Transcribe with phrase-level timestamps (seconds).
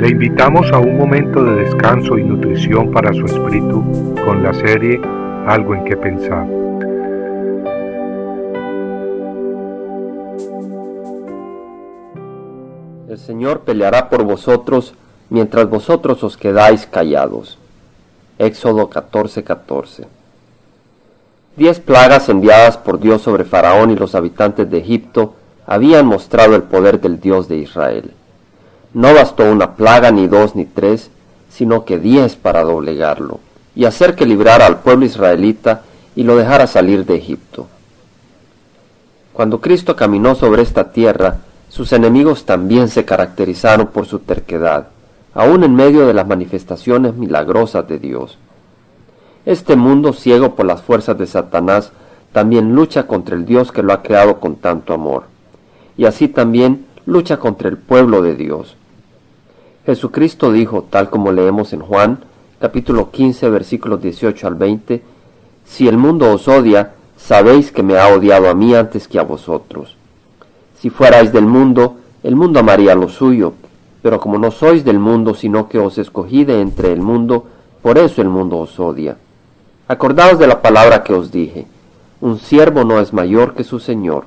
[0.00, 3.84] Le invitamos a un momento de descanso y nutrición para su espíritu
[4.24, 4.98] con la serie
[5.46, 6.46] Algo en que pensar.
[13.10, 14.94] El Señor peleará por vosotros
[15.28, 17.58] mientras vosotros os quedáis callados.
[18.38, 20.06] Éxodo 14:14
[21.56, 25.34] Diez plagas enviadas por Dios sobre Faraón y los habitantes de Egipto
[25.66, 28.14] habían mostrado el poder del Dios de Israel.
[28.92, 31.10] No bastó una plaga, ni dos, ni tres,
[31.48, 33.40] sino que diez para doblegarlo,
[33.74, 35.82] y hacer que librara al pueblo israelita
[36.16, 37.68] y lo dejara salir de Egipto.
[39.32, 44.88] Cuando Cristo caminó sobre esta tierra, sus enemigos también se caracterizaron por su terquedad,
[45.34, 48.38] aun en medio de las manifestaciones milagrosas de Dios.
[49.46, 51.92] Este mundo ciego por las fuerzas de Satanás
[52.32, 55.24] también lucha contra el Dios que lo ha creado con tanto amor,
[55.96, 58.76] y así también lucha contra el pueblo de Dios.
[59.86, 62.18] Jesucristo dijo, tal como leemos en Juan,
[62.60, 65.02] capítulo 15, versículos 18 al 20,
[65.64, 69.22] Si el mundo os odia, sabéis que me ha odiado a mí antes que a
[69.22, 69.96] vosotros.
[70.78, 73.54] Si fuerais del mundo, el mundo amaría lo suyo,
[74.02, 77.46] pero como no sois del mundo, sino que os escogí de entre el mundo,
[77.82, 79.16] por eso el mundo os odia.
[79.88, 81.66] Acordaos de la palabra que os dije,
[82.20, 84.24] un siervo no es mayor que su Señor.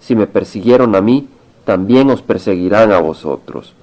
[0.00, 1.28] Si me persiguieron a mí,
[1.64, 3.74] también os perseguirán a vosotros.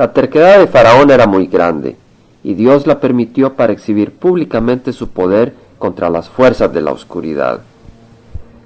[0.00, 1.94] La terquedad de Faraón era muy grande,
[2.42, 7.60] y Dios la permitió para exhibir públicamente su poder contra las fuerzas de la oscuridad.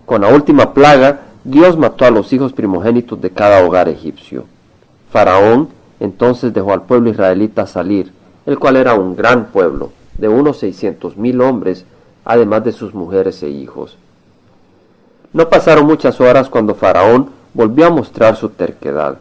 [0.07, 4.45] Con la última plaga, Dios mató a los hijos primogénitos de cada hogar egipcio.
[5.11, 8.13] Faraón entonces dejó al pueblo israelita salir,
[8.47, 11.85] el cual era un gran pueblo, de unos seiscientos mil hombres,
[12.25, 13.99] además de sus mujeres e hijos.
[15.33, 19.19] No pasaron muchas horas cuando Faraón volvió a mostrar su terquedad.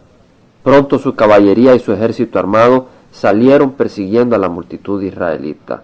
[0.63, 5.83] Pronto su caballería y su ejército armado salieron persiguiendo a la multitud israelita.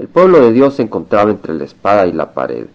[0.00, 2.66] El pueblo de Dios se encontraba entre la espada y la pared,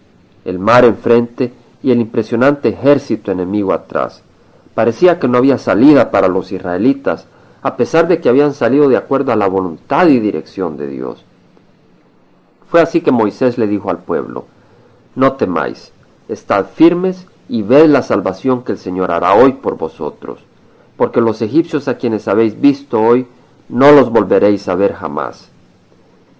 [0.46, 4.22] el mar enfrente y el impresionante ejército enemigo atrás.
[4.74, 7.26] Parecía que no había salida para los israelitas,
[7.62, 11.22] a pesar de que habían salido de acuerdo a la voluntad y dirección de Dios.
[12.70, 14.46] Fue así que Moisés le dijo al pueblo,
[15.14, 15.92] No temáis,
[16.28, 20.40] estad firmes y ved la salvación que el Señor hará hoy por vosotros
[20.96, 23.26] porque los egipcios a quienes habéis visto hoy,
[23.68, 25.48] no los volveréis a ver jamás.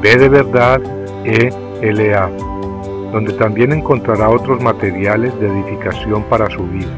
[0.00, 0.80] B de verdad,
[1.24, 2.28] E, L, A,
[3.12, 6.90] donde también encontrará otros materiales de edificación para su vida.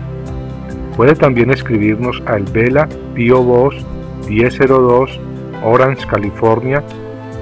[0.97, 3.77] Puede también escribirnos al Vela Pio Box
[4.29, 5.21] 1002
[5.65, 6.83] Orange, California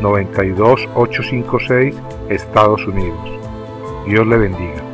[0.00, 1.94] 92856,
[2.29, 3.31] Estados Unidos.
[4.06, 4.92] Dios le bendiga.